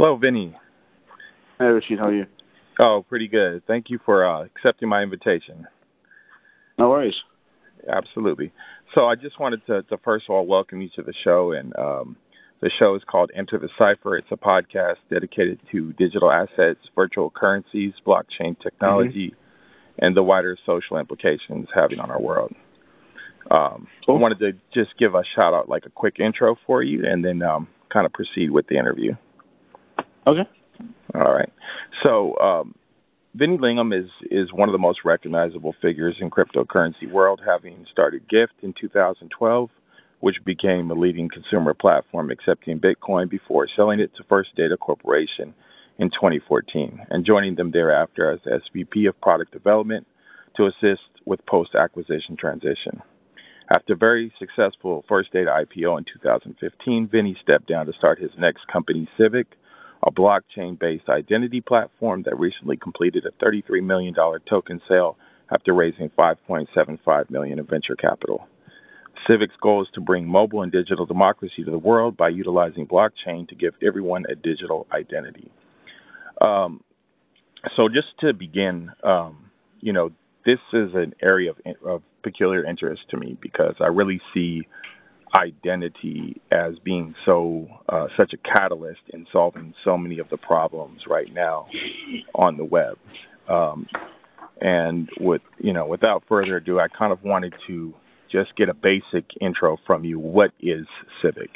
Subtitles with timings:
[0.00, 0.54] Hello, Vinny.
[1.58, 2.26] Hey, Rashid, how are you?
[2.80, 3.66] Oh, pretty good.
[3.66, 5.66] Thank you for uh, accepting my invitation.
[6.78, 7.16] No worries.
[7.92, 8.52] Absolutely.
[8.94, 11.76] So I just wanted to, to first of all welcome you to the show, and
[11.76, 12.16] um,
[12.60, 14.16] the show is called Enter the Cipher.
[14.16, 20.04] It's a podcast dedicated to digital assets, virtual currencies, blockchain technology, mm-hmm.
[20.04, 22.54] and the wider social implications having on our world.
[23.50, 24.14] Um, cool.
[24.14, 27.24] I wanted to just give a shout out, like a quick intro for you, and
[27.24, 29.16] then um, kind of proceed with the interview.
[30.28, 30.48] Okay.
[31.14, 31.50] All right.
[32.02, 32.74] So, um,
[33.34, 38.28] Vinny Lingham is is one of the most recognizable figures in cryptocurrency world, having started
[38.28, 39.70] Gyft in 2012,
[40.20, 45.54] which became a leading consumer platform accepting Bitcoin before selling it to First Data Corporation
[45.98, 50.06] in 2014, and joining them thereafter as SVP of Product Development
[50.56, 53.00] to assist with post-acquisition transition.
[53.74, 58.66] After very successful First Data IPO in 2015, Vinny stepped down to start his next
[58.66, 59.46] company, Civic
[60.06, 64.14] a blockchain based identity platform that recently completed a $33 million
[64.48, 65.16] token sale
[65.50, 68.46] after raising 5.75 million in venture capital.
[69.26, 73.48] Civic's goal is to bring mobile and digital democracy to the world by utilizing blockchain
[73.48, 75.50] to give everyone a digital identity.
[76.40, 76.82] Um,
[77.76, 79.50] so, just to begin, um,
[79.80, 80.12] you know,
[80.46, 84.66] this is an area of, of peculiar interest to me because I really see
[85.36, 91.02] identity as being so uh, such a catalyst in solving so many of the problems
[91.08, 91.66] right now
[92.34, 92.96] on the web.
[93.48, 93.86] Um,
[94.60, 97.94] and with you know, without further ado, I kind of wanted to
[98.30, 100.18] just get a basic intro from you.
[100.18, 100.86] What is
[101.22, 101.50] Civic?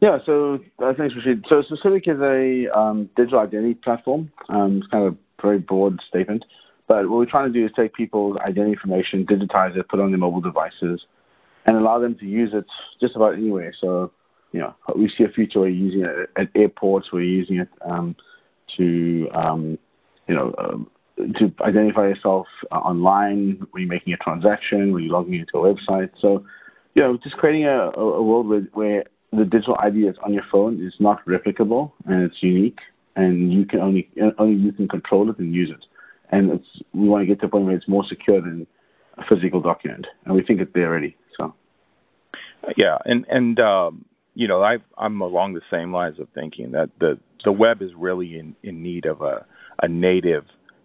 [0.00, 1.44] Yeah, so uh, thanks, Rashid.
[1.48, 4.32] So, so Civic is a um, digital identity platform.
[4.48, 6.44] Um, it's kind of a very broad statement,
[6.88, 10.02] but what we're trying to do is take people's identity information, digitize it, put it
[10.02, 11.00] on their mobile devices,
[11.66, 12.66] and allow them to use it
[13.00, 13.74] just about anywhere.
[13.80, 14.12] So,
[14.52, 17.68] you know, we see a future where you're using it at airports, you're using it
[17.84, 18.16] um,
[18.76, 19.78] to, um,
[20.28, 20.90] you know, um,
[21.38, 26.10] to identify yourself online when you're making a transaction, when you're logging into a website.
[26.20, 26.44] So,
[26.94, 30.44] you know, just creating a, a world where, where the digital ID that's on your
[30.50, 32.80] phone is not replicable and it's unique,
[33.16, 34.08] and you can only
[34.38, 35.84] only you can control it and use it.
[36.30, 38.66] And it's we want to get to a point where it's more secure than
[39.22, 41.16] a physical document, and we think it's there already.
[41.36, 41.54] So,
[42.76, 46.90] yeah, and and um, you know, I I'm along the same lines of thinking that
[46.98, 49.44] the the web is really in in need of a
[49.82, 50.44] a native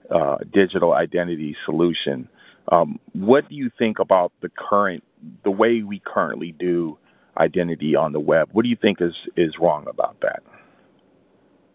[0.10, 2.30] uh, digital identity solution.
[2.70, 5.04] Um, what do you think about the current
[5.44, 6.98] the way we currently do
[7.38, 8.50] identity on the web?
[8.52, 10.44] What do you think is is wrong about that?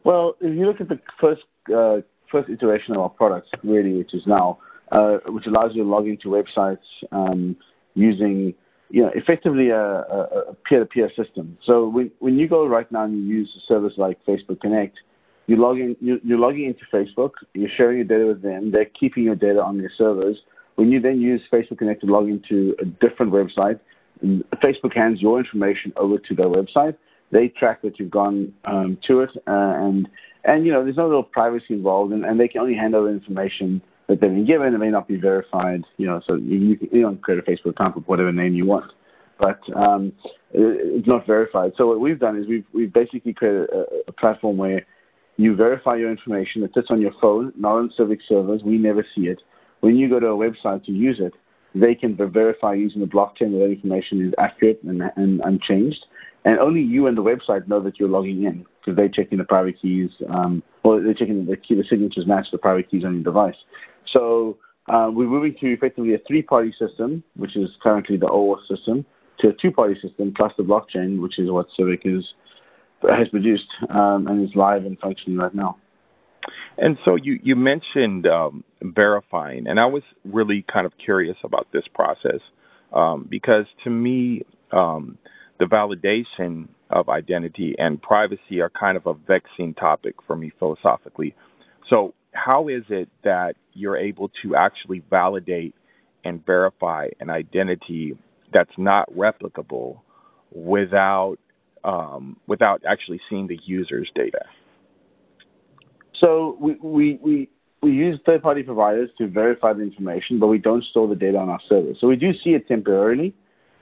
[0.04, 1.42] Well, if you look at the first
[1.74, 1.98] uh,
[2.30, 4.58] first iteration of our products, really, which is now
[5.26, 6.78] which allows you to log into websites
[7.12, 7.56] um,
[7.94, 8.54] using
[8.90, 11.56] you know, effectively a, a, peer-to-peer system.
[11.64, 14.98] So when, when you go right now and you use a service like Facebook Connect,
[15.46, 18.84] you log in, you, you're logging into Facebook, you're sharing your data with them, they're
[18.84, 20.36] keeping your data on their servers.
[20.74, 23.80] When you then use Facebook Connect to log into a different website,
[24.22, 26.96] Facebook hands your information over to their website.
[27.30, 30.06] They track that you've gone um, to it, uh, and
[30.44, 33.10] and you know there's no real privacy involved, and, and they can only hand over
[33.10, 33.80] information
[34.12, 34.74] that they've been given.
[34.74, 37.96] It may not be verified, you know, so you, you, don't create a Facebook account
[37.96, 38.92] with whatever name you want,
[39.40, 40.12] but um,
[40.52, 41.72] it, it's not verified.
[41.78, 44.84] So what we've done is we've, we've basically created a, a platform where
[45.38, 46.62] you verify your information.
[46.62, 48.60] It sits on your phone, not on Civic servers.
[48.62, 49.40] We never see it.
[49.80, 51.32] When you go to a website to use it,
[51.74, 56.04] they can verify using the blockchain that that information is accurate and, and unchanged.
[56.44, 59.44] And only you and the website know that you're logging in because they're checking the
[59.44, 63.14] private keys, um, or they're checking the, key, the signatures match the private keys on
[63.14, 63.54] your device.
[64.12, 64.58] So
[64.92, 69.06] uh, we're moving to effectively a three-party system, which is currently the OAuth system,
[69.38, 72.24] to a two-party system plus the blockchain, which is what Civic is
[73.08, 75.76] has produced um, and is live and functioning right now.
[76.78, 81.68] And so you you mentioned um, verifying, and I was really kind of curious about
[81.72, 82.40] this process
[82.92, 85.18] um, because to me um,
[85.58, 91.34] the validation of identity and privacy are kind of a vexing topic for me philosophically.
[91.92, 95.74] So how is it that you're able to actually validate
[96.24, 98.16] and verify an identity
[98.52, 100.00] that's not replicable
[100.50, 101.36] without
[101.84, 104.44] um, without actually seeing the user's data?
[106.20, 107.48] So we, we, we,
[107.82, 111.36] we use third party providers to verify the information, but we don't store the data
[111.38, 111.92] on our server.
[112.00, 113.34] So we do see it temporarily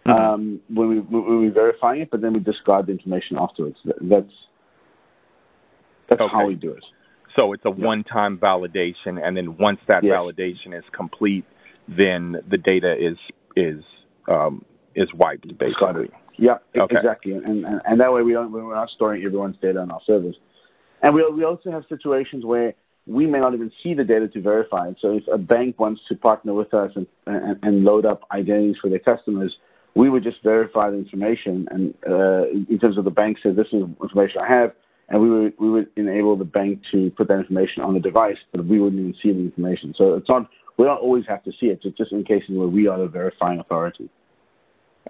[0.07, 0.11] mm-hmm.
[0.11, 3.77] um, when, we, when we're verifying it, but then we discard the information afterwards.
[3.85, 4.27] That's,
[6.09, 6.33] that's okay.
[6.33, 6.85] how we do it.
[7.37, 7.87] So it's a yeah.
[7.87, 10.13] one-time validation, and then once that yes.
[10.13, 11.45] validation is complete,
[11.87, 13.17] then the data is
[13.57, 13.83] is
[14.29, 14.65] um,
[14.95, 16.11] is wiped basically.
[16.37, 16.97] Yeah, okay.
[16.97, 17.33] exactly.
[17.33, 20.37] And, and and that way we don't we're not storing everyone's data on our servers.
[21.03, 22.75] And we we also have situations where
[23.07, 24.97] we may not even see the data to verify it.
[25.01, 28.77] So if a bank wants to partner with us and, and, and load up identities
[28.81, 29.57] for their customers,
[29.95, 31.67] we would just verify the information.
[31.71, 34.73] And uh, in terms of the bank says this is the information I have,
[35.09, 38.39] and we would we would enable the bank to put that information on the device,
[38.53, 39.95] but we wouldn't even see the information.
[39.97, 41.81] So it's not we don't always have to see it.
[41.83, 44.09] It's just in cases where we are the verifying authority.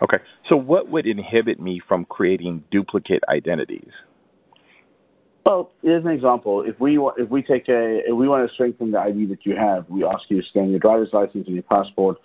[0.02, 0.18] Okay.
[0.48, 3.90] So what would inhibit me from creating duplicate identities?
[5.44, 6.62] Well, here's an example.
[6.62, 9.56] If we if we take a if we want to strengthen the ID that you
[9.56, 12.18] have, we ask you to scan your driver's license and your passport,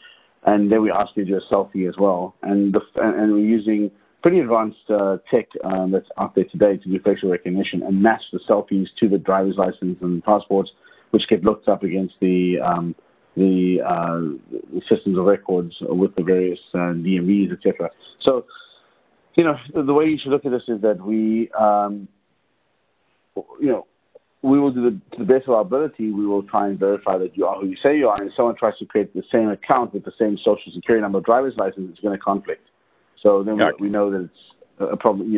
[0.46, 2.36] and then we ask you to do a selfie as well.
[2.44, 3.90] And the, and we're using
[4.22, 8.24] pretty advanced uh, tech um, that's out there today to do facial recognition and match
[8.34, 10.72] the selfies to the driver's license and passports,
[11.12, 12.96] which get looked up against the um,
[13.38, 14.20] the, uh,
[14.74, 17.90] the systems of records with the various uh, DMVs, etc.
[18.22, 18.46] So,
[19.36, 22.08] you know, the way you should look at this is that we um,
[23.60, 23.86] you know,
[24.42, 27.18] we will do the, to the best of our ability, we will try and verify
[27.18, 28.22] that you are who you say you are.
[28.22, 31.20] And if someone tries to create the same account with the same social security number,
[31.20, 32.68] driver's license, it's going to conflict.
[33.22, 35.34] So then we, we, know that it's a problem.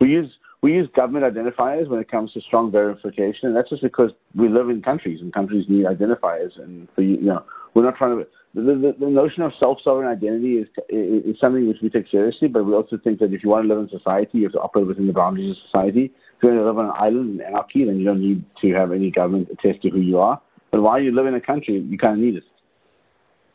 [0.00, 0.32] We use
[0.62, 4.48] we use government identifiers when it comes to strong verification, and that's just because we
[4.48, 6.58] live in countries, and countries need identifiers.
[6.60, 8.26] And for you, you know, we're not trying to.
[8.54, 12.64] The, the, the notion of self-sovereign identity is, is something which we take seriously, but
[12.64, 14.86] we also think that if you want to live in society, you have to operate
[14.86, 16.10] within the boundaries of society.
[16.38, 19.10] If you live on an island in anarchy, then you don't need to have any
[19.10, 20.40] government attest to who you are.
[20.70, 22.44] But while you live in a country, you kind of need it.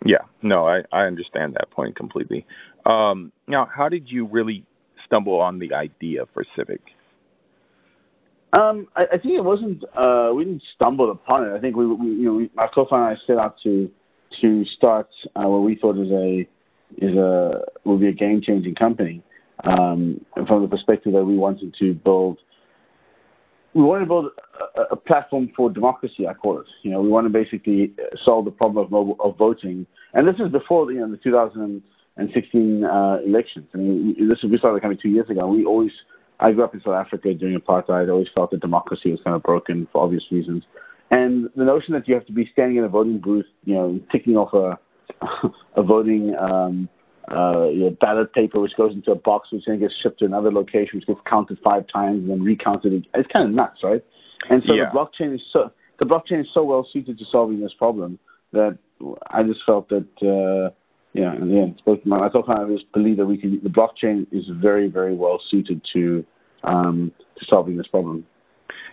[0.03, 2.45] Yeah, no, I, I understand that point completely.
[2.85, 4.65] Um, now, how did you really
[5.05, 6.81] stumble on the idea for Civic?
[8.53, 9.83] Um, I, I think it wasn't.
[9.95, 11.53] Uh, we didn't stumble upon it.
[11.53, 13.89] I think we, we you know, we, my co-founder and I set out to
[14.41, 16.47] to start uh, what we thought is a
[16.97, 19.21] is a will be a game-changing company.
[19.63, 22.39] Um, from the perspective that we wanted to build
[23.73, 24.27] we want to build
[24.75, 26.27] a, a, platform for democracy.
[26.27, 26.67] I call it.
[26.83, 30.35] You know, we want to basically solve the problem of mobile, of voting, and this
[30.39, 33.67] is before you know the 2016 uh, elections.
[33.73, 35.47] I mean, this we started coming two years ago.
[35.47, 35.91] We always,
[36.39, 38.07] I grew up in South Africa during apartheid.
[38.07, 40.63] I always felt that democracy was kind of broken for obvious reasons,
[41.09, 43.99] and the notion that you have to be standing in a voting booth, you know,
[44.11, 44.77] ticking off a
[45.75, 46.89] a voting um,
[47.29, 50.51] uh, your ballot paper, which goes into a box, which then gets shipped to another
[50.51, 53.07] location, which gets counted five times and then recounted.
[53.13, 54.03] It's kind of nuts, right?
[54.49, 54.89] And so yeah.
[54.91, 58.17] the blockchain is so the blockchain is so well suited to solving this problem
[58.53, 58.77] that
[59.29, 60.73] I just felt that uh,
[61.13, 63.59] yeah, and yeah, both my, I thought just believe that we can.
[63.61, 66.25] The blockchain is very very well suited to
[66.63, 68.25] um, to solving this problem.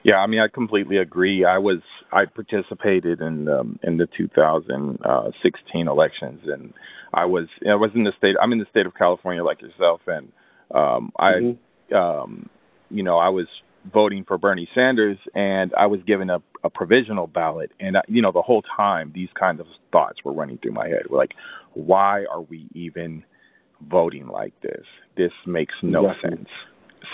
[0.04, 1.44] Yeah, I mean, I completely agree.
[1.44, 1.80] I was
[2.12, 6.72] I participated in um, in the 2016 elections, and
[7.12, 8.36] I was I was in the state.
[8.40, 10.32] I'm in the state of California, like yourself, and
[10.74, 11.94] um, I, mm-hmm.
[11.94, 12.48] um,
[12.90, 13.46] you know, I was
[13.92, 18.22] voting for Bernie Sanders, and I was given a, a provisional ballot, and I, you
[18.22, 21.02] know, the whole time these kind of thoughts were running through my head.
[21.08, 21.34] We're like,
[21.74, 23.24] why are we even
[23.88, 24.84] voting like this?
[25.16, 26.30] This makes no exactly.
[26.30, 26.48] sense.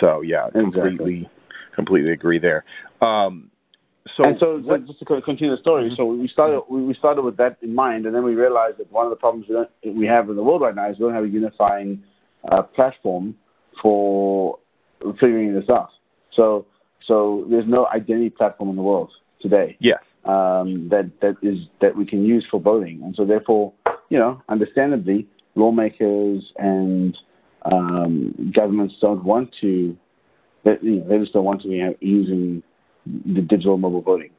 [0.00, 0.46] So yeah.
[0.48, 1.30] Exactly completely
[1.78, 2.64] agree there.
[3.00, 3.50] Um,
[4.16, 5.94] so, and so what, just to continue the story, mm-hmm.
[5.96, 9.06] so we started we started with that in mind, and then we realized that one
[9.06, 11.14] of the problems we, don't, we have in the world right now is we don't
[11.14, 12.02] have a unifying
[12.52, 13.34] uh, platform
[13.80, 14.58] for
[15.20, 15.88] figuring this out.
[16.34, 16.66] So
[17.06, 19.10] so there's no identity platform in the world
[19.40, 19.76] today.
[19.80, 19.98] Yes.
[20.24, 23.72] Um, that that is that we can use for voting, and so therefore,
[24.08, 27.16] you know, understandably, lawmakers and
[27.70, 29.96] um, governments don't want to
[30.64, 32.62] they, they just don't want to be using
[33.06, 34.30] the digital mobile voting.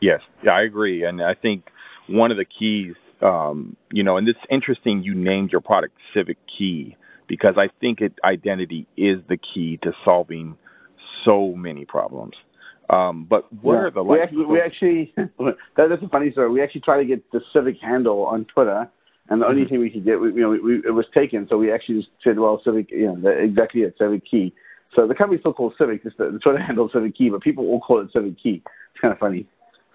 [0.00, 1.64] Yes, yeah, I agree, and I think
[2.08, 6.38] one of the keys, um, you know, and it's interesting you named your product Civic
[6.46, 6.96] Key
[7.28, 10.56] because I think it, identity is the key to solving
[11.24, 12.34] so many problems.
[12.92, 16.50] Um, but what yeah, are the we actually, we actually that, that's a funny story.
[16.50, 18.88] We actually tried to get the Civic handle on Twitter,
[19.28, 19.70] and the only mm-hmm.
[19.70, 21.46] thing we could get, we, you know, we, it was taken.
[21.48, 24.52] So we actually just said, well, Civic, you know, exactly it, Civic Key.
[24.94, 27.64] So the company's still called Civic, just the, the Twitter handle Civic Key, but people
[27.66, 28.62] all call it Civic Key.
[28.92, 29.46] It's kind of funny.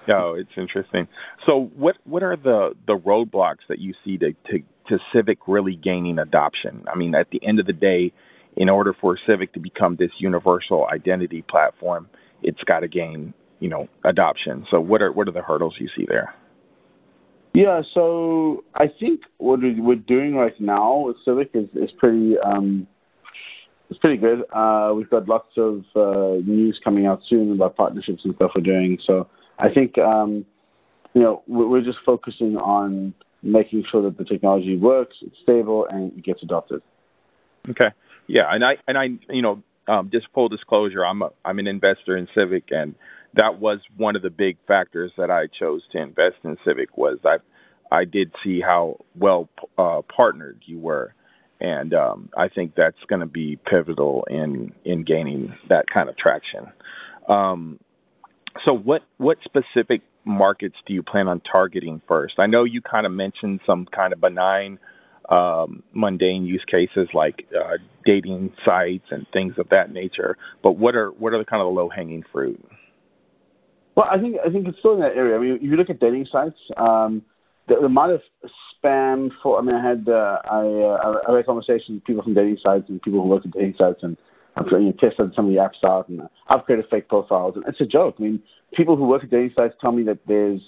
[0.08, 1.08] Oh, it's interesting.
[1.46, 4.60] So, what what are the the roadblocks that you see to, to
[4.90, 6.86] to Civic really gaining adoption?
[6.92, 8.14] I mean, at the end of the day,
[8.56, 12.08] in order for Civic to become this universal identity platform,
[12.44, 14.66] it's got to gain you know adoption.
[14.70, 16.36] So, what are what are the hurdles you see there?
[17.54, 22.86] Yeah, so I think what we're doing right now with Civic is is pretty um,
[23.90, 24.44] it's pretty good.
[24.54, 28.64] Uh, we've got lots of uh, news coming out soon about partnerships and stuff we're
[28.64, 28.98] doing.
[29.06, 29.28] So
[29.60, 30.46] I think um,
[31.14, 33.14] you know we're just focusing on
[33.44, 36.82] making sure that the technology works, it's stable, and it gets adopted.
[37.70, 37.90] Okay.
[38.28, 41.68] Yeah, and I and I you know um, just full disclosure, I'm a, I'm an
[41.68, 42.96] investor in Civic, and
[43.36, 47.20] that was one of the big factors that I chose to invest in Civic was
[47.24, 47.38] I
[47.92, 51.14] I did see how well uh, partnered you were,
[51.60, 56.18] and um, I think that's going to be pivotal in in gaining that kind of
[56.18, 56.68] traction.
[57.28, 57.80] Um,
[58.64, 62.36] so, what what specific markets do you plan on targeting first?
[62.40, 64.80] I know you kind of mentioned some kind of benign,
[65.30, 70.38] um, mundane use cases like uh, dating sites and things of that nature.
[70.64, 72.64] But what are what are the kind of low hanging fruit?
[73.96, 75.36] Well, I think I think it's still in that area.
[75.36, 77.22] I mean, if you look at dating sites, um,
[77.68, 78.22] the, the amount of
[78.84, 79.60] spam for.
[79.60, 82.86] I mean, I had uh, I uh, I had conversations with people from dating sites
[82.90, 84.18] and people who work at dating sites, and
[84.58, 87.86] know, tested some of the apps out, and I've created fake profiles, and it's a
[87.86, 88.16] joke.
[88.20, 88.42] I mean,
[88.74, 90.62] people who work at dating sites tell me that there's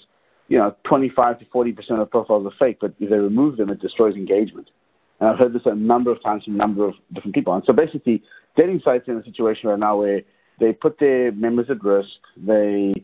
[0.48, 3.70] you know 25 to 40 percent of profiles are fake, but if they remove them,
[3.70, 4.70] it destroys engagement.
[5.20, 7.52] And I've heard this a number of times from a number of different people.
[7.54, 8.22] And so basically,
[8.56, 10.22] dating sites are in a situation right now where
[10.60, 12.08] they put their members at risk.
[12.36, 12.94] They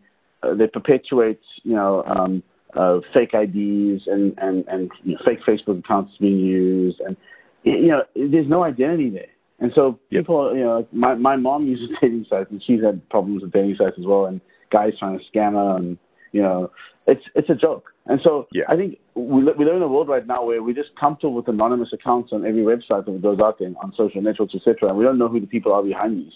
[0.43, 2.43] uh, they perpetuate, you know, um,
[2.76, 7.16] uh, fake IDs and and and you know, fake Facebook accounts being used, and
[7.62, 9.26] you know, there's no identity there.
[9.61, 13.43] And so people, you know, my my mom uses dating sites, and she's had problems
[13.43, 14.40] with dating sites as well, and
[14.71, 15.99] guys trying to scam her, and
[16.33, 16.71] you know,
[17.07, 17.90] it's it's a joke.
[18.07, 18.64] And so yeah.
[18.69, 21.49] I think we we live in a world right now where we're just comfortable with
[21.49, 24.88] anonymous accounts on every website that goes out there on social networks, etc.
[24.88, 26.33] And we don't know who the people are behind these.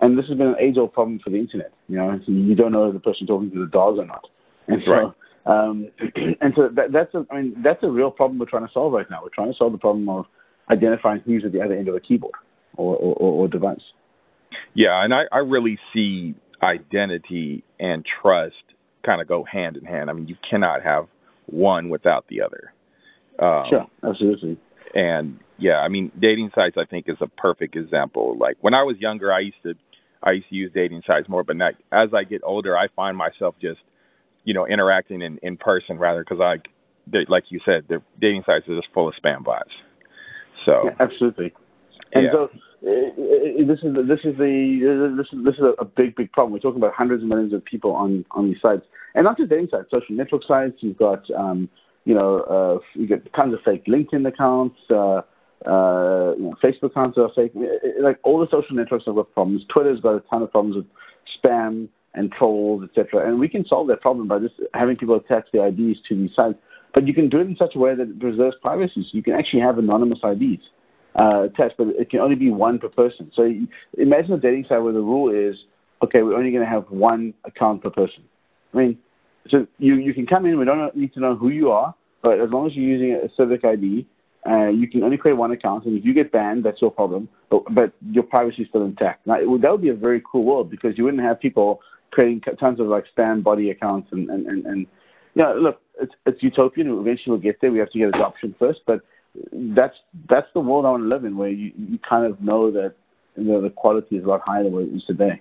[0.00, 1.72] And this has been an age-old problem for the internet.
[1.88, 4.28] You know, you don't know if the person talking to the dogs or not.
[4.68, 5.12] And so, right.
[5.48, 5.88] Um,
[6.40, 8.92] and so that, that's a, I mean, that's a real problem we're trying to solve
[8.92, 9.22] right now.
[9.22, 10.26] We're trying to solve the problem of
[10.70, 12.34] identifying who's at the other end of a keyboard
[12.76, 13.80] or, or, or device.
[14.74, 18.54] Yeah, and I, I really see identity and trust
[19.04, 20.10] kind of go hand in hand.
[20.10, 21.06] I mean, you cannot have
[21.46, 22.72] one without the other.
[23.38, 24.58] Um, sure, absolutely.
[24.94, 28.36] And yeah, I mean, dating sites I think is a perfect example.
[28.38, 29.74] Like when I was younger, I used to
[30.22, 33.16] I used to use dating sites more, but now, as I get older, I find
[33.16, 33.78] myself just
[34.48, 36.56] you know interacting in in person rather because I
[37.28, 39.70] like you said, the dating sites are just full of spam bots.
[40.64, 41.52] So yeah, absolutely.
[42.14, 42.32] And yeah.
[42.32, 46.54] so uh, this is this is the this is this is a big big problem.
[46.54, 49.50] We're talking about hundreds of millions of people on on these sites, and not just
[49.50, 50.76] dating sites, social network sites.
[50.80, 51.68] You've got um,
[52.06, 54.78] you know uh, you get tons of fake LinkedIn accounts.
[54.88, 55.20] Uh,
[55.66, 57.52] uh, you know, Facebook accounts are fake.
[58.00, 59.66] Like all the social networks have got problems.
[59.68, 60.86] Twitter's got a ton of problems with
[61.36, 61.88] spam
[62.18, 63.28] and trolls, etc.
[63.28, 66.30] And we can solve that problem by just having people attach their IDs to these
[66.34, 66.58] sites.
[66.94, 69.02] But you can do it in such a way that it preserves privacy.
[69.02, 70.62] So you can actually have anonymous IDs
[71.18, 73.30] uh, attached, but it can only be one per person.
[73.34, 73.48] So
[73.96, 75.56] imagine a dating site where the rule is,
[76.02, 78.24] okay, we're only going to have one account per person.
[78.74, 78.98] I mean,
[79.48, 82.40] so you, you can come in, we don't need to know who you are, but
[82.40, 84.06] as long as you're using a civic ID,
[84.48, 87.28] uh, you can only create one account, and if you get banned, that's your problem.
[87.50, 89.26] But, but your privacy is still intact.
[89.26, 92.42] Now, would, that would be a very cool world because you wouldn't have people creating
[92.58, 94.86] tons of like spam body accounts and and and, and
[95.34, 95.52] yeah.
[95.56, 96.88] Look, it's it's utopian.
[96.90, 97.72] Eventually, we'll get there.
[97.72, 99.00] We have to get adoption first, but
[99.52, 99.96] that's
[100.28, 102.94] that's the world I want to live in, where you you kind of know that
[103.38, 105.40] you know, the quality is a lot higher than what it is today.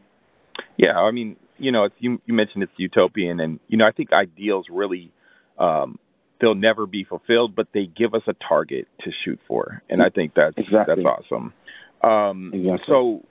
[0.77, 4.11] Yeah, I mean, you know, you you mentioned it's utopian, and you know, I think
[4.13, 5.11] ideals really
[5.57, 5.97] um,
[6.39, 10.09] they'll never be fulfilled, but they give us a target to shoot for, and I
[10.09, 11.03] think that's exactly.
[11.03, 11.53] that's awesome.
[12.03, 12.85] Um, exactly.
[12.87, 13.23] So,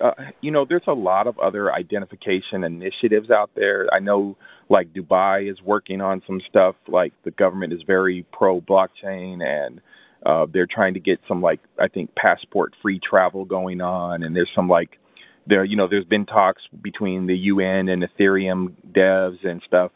[0.00, 3.88] uh, you know, there's a lot of other identification initiatives out there.
[3.92, 4.36] I know,
[4.68, 6.76] like Dubai is working on some stuff.
[6.86, 9.80] Like the government is very pro blockchain, and
[10.24, 14.34] uh, they're trying to get some like I think passport free travel going on, and
[14.36, 14.98] there's some like
[15.46, 19.90] there you know there's been talks between the UN and Ethereum devs and stuff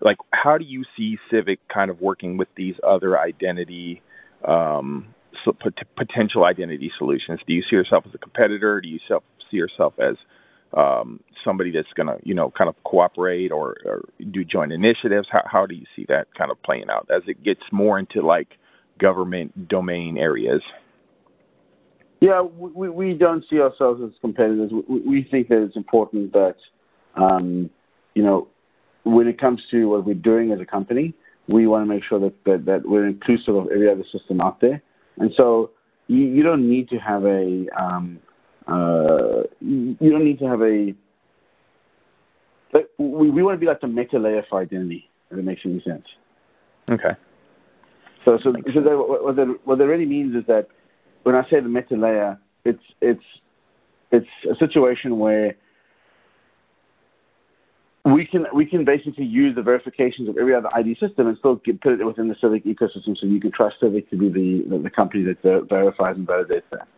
[0.00, 4.02] like how do you see civic kind of working with these other identity
[4.44, 5.14] um,
[5.44, 5.56] so
[5.96, 9.00] potential identity solutions do you see yourself as a competitor do you
[9.50, 10.16] see yourself as
[10.76, 15.28] um, somebody that's going to you know kind of cooperate or, or do joint initiatives?
[15.30, 18.22] How, how do you see that kind of playing out as it gets more into
[18.22, 18.48] like
[18.98, 20.62] government domain areas?
[22.20, 24.72] Yeah we, we don't see ourselves as competitors.
[24.88, 26.56] We, we think that it's important that
[27.16, 27.70] um,
[28.14, 28.48] you know
[29.04, 31.14] when it comes to what we're doing as a company,
[31.48, 34.60] we want to make sure that, that, that we're inclusive of every other system out
[34.60, 34.82] there.
[35.16, 35.70] And so
[36.08, 38.18] you, you don't need to have a um,
[38.68, 40.94] uh, you don't need to have a
[42.72, 45.62] like, we, we want to be like the meta layer for identity, if it makes
[45.64, 46.04] any sense.
[46.90, 47.16] Okay.
[48.24, 50.68] So, so, so that, what, that, what that really means is that
[51.22, 53.22] when I say the meta layer, it's it's
[54.10, 55.54] it's a situation where
[58.04, 61.56] we can we can basically use the verifications of every other ID system and still
[61.56, 64.64] get, put it within the Civic ecosystem, so you can trust Civic to be the
[64.68, 66.88] the, the company that ver- verifies and validates that.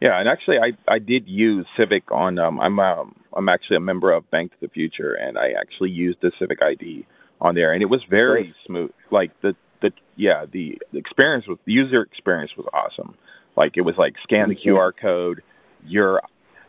[0.00, 2.38] Yeah, and actually, I I did use Civic on.
[2.38, 5.90] Um, I'm um, I'm actually a member of Bank to the Future, and I actually
[5.90, 7.06] used the Civic ID
[7.40, 8.54] on there, and it was very Great.
[8.66, 8.90] smooth.
[9.10, 13.14] Like the the yeah the, the experience with the user experience was awesome.
[13.56, 15.42] Like it was like scan the QR code,
[15.86, 16.22] your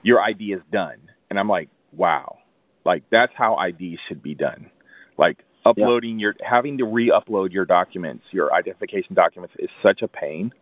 [0.04, 2.38] your ID is done, and I'm like, wow,
[2.86, 4.72] like that's how ID should be done.
[5.18, 6.28] Like uploading yeah.
[6.28, 10.54] your having to re-upload your documents, your identification documents is such a pain.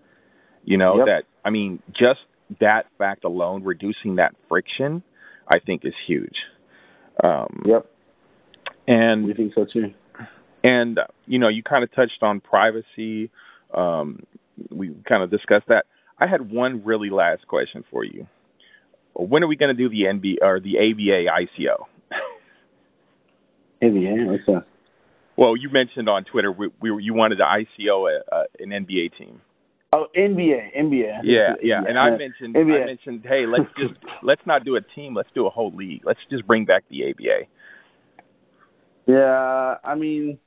[0.64, 1.06] You know yep.
[1.06, 2.22] that I mean, just
[2.60, 5.04] that fact alone, reducing that friction,
[5.48, 6.38] I think is huge.
[7.24, 7.86] Um, yep.
[8.88, 9.94] And we think so too.
[10.64, 13.30] And you know, you kind of touched on privacy.
[13.74, 14.24] Um,
[14.70, 15.86] we kind of discussed that.
[16.18, 18.28] I had one really last question for you.
[19.14, 21.86] When are we going to do the NBA or the ABA ICO?
[23.82, 24.66] ABA, what's that?
[25.38, 29.18] Well, you mentioned on Twitter we, we you wanted to ICO a, a, an NBA
[29.18, 29.42] team.
[29.94, 31.20] Oh, NBA, NBA.
[31.24, 31.82] Yeah, yeah.
[31.88, 32.84] And I mentioned NBA.
[32.84, 36.02] I mentioned, hey, let's just let's not do a team, let's do a whole league.
[36.06, 37.48] Let's just bring back the ABA.
[39.08, 40.38] Yeah, I mean,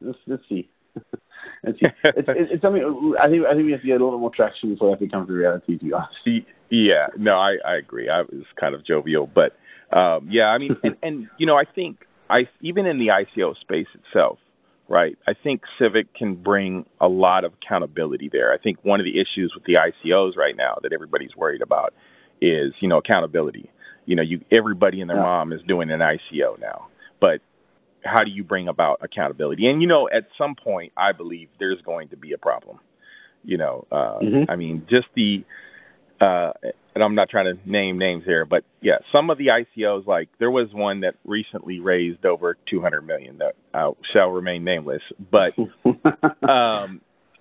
[0.00, 0.70] let's let's see.
[0.96, 1.02] see.
[1.64, 1.78] it's,
[2.28, 4.90] it's, something I think I think we have to get a little more traction before
[4.90, 5.78] that becomes a reality.
[5.78, 6.46] To be honest.
[6.74, 8.08] Yeah, no, I I agree.
[8.08, 9.54] I was kind of jovial, but
[9.94, 13.54] um, yeah, I mean, and, and you know, I think I even in the ICO
[13.60, 14.38] space itself,
[14.92, 15.16] right?
[15.26, 18.52] I think Civic can bring a lot of accountability there.
[18.52, 21.94] I think one of the issues with the ICOs right now that everybody's worried about
[22.42, 23.70] is, you know, accountability.
[24.04, 25.22] You know, you everybody and their yeah.
[25.22, 26.88] mom is doing an ICO now,
[27.20, 27.40] but
[28.04, 29.66] how do you bring about accountability?
[29.66, 32.78] And you know, at some point, I believe there's going to be a problem.
[33.44, 34.50] You know, uh, mm-hmm.
[34.50, 35.42] I mean, just the
[36.22, 36.52] uh,
[36.94, 40.28] and I'm not trying to name names here, but yeah, some of the ICOs, like
[40.38, 45.02] there was one that recently raised over 200 million that uh, shall remain nameless.
[45.30, 45.54] But,
[46.48, 47.00] um,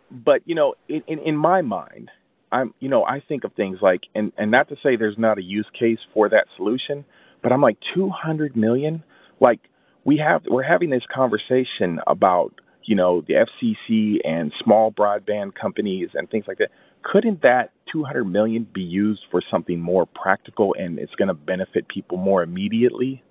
[0.10, 2.10] but you know, in, in, in my mind,
[2.52, 5.38] I'm, you know, I think of things like, and and not to say there's not
[5.38, 7.06] a use case for that solution,
[7.44, 9.04] but I'm like 200 million,
[9.40, 9.60] like
[10.04, 16.10] we have, we're having this conversation about, you know, the FCC and small broadband companies
[16.14, 16.72] and things like that
[17.04, 21.88] couldn't that 200 million be used for something more practical and it's going to benefit
[21.88, 23.24] people more immediately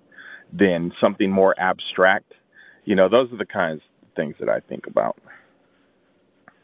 [0.53, 2.33] than something more abstract?
[2.85, 5.17] You know, those are the kinds of things that I think about.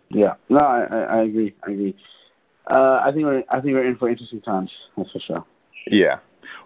[0.10, 1.54] Yeah, no, I, I agree.
[1.68, 1.96] I agree.
[2.70, 4.72] Uh, I think we're I think we're in for interesting times.
[4.96, 5.46] That's for sure.
[5.90, 6.20] Yeah.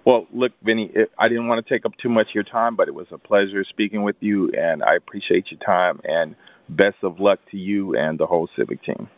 [0.06, 2.76] Well, look, Vinny, it, I didn't want to take up too much of your time,
[2.76, 6.02] but it was a pleasure speaking with you, and I appreciate your time.
[6.04, 6.36] And
[6.70, 9.10] best of luck to you and the whole Civic team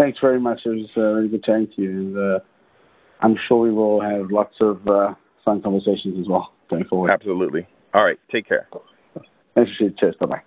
[0.00, 0.60] thanks very much.
[0.64, 2.38] It was uh, really good chatting to you, and uh,
[3.20, 7.10] I'm sure we will have lots of uh, fun conversations as well going forward.
[7.10, 7.66] Absolutely.
[7.94, 8.18] All right.
[8.32, 8.68] Take care.
[9.54, 10.14] Thanks, Cheers.
[10.18, 10.42] Bye bye.